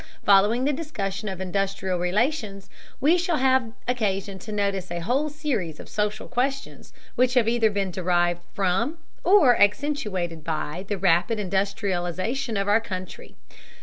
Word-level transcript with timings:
Following 0.25 0.65
the 0.65 0.73
discussion 0.73 1.29
of 1.29 1.39
industrial 1.39 1.99
relations, 1.99 2.71
we 2.99 3.19
shall 3.19 3.37
have 3.37 3.73
occasion 3.87 4.39
to 4.39 4.51
notice 4.51 4.89
a 4.89 4.97
whole 5.01 5.29
series 5.29 5.79
of 5.79 5.87
social 5.87 6.27
questions 6.27 6.91
which 7.13 7.35
have 7.35 7.47
either 7.47 7.69
been 7.69 7.91
derived 7.91 8.41
from, 8.55 8.97
or 9.23 9.55
accentuated 9.61 10.43
by, 10.43 10.85
the 10.87 10.97
rapid 10.97 11.37
industrialization 11.39 12.57
of 12.57 12.67
our 12.67 12.81
country. 12.81 13.35